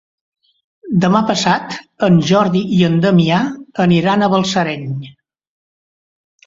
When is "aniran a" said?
3.87-4.35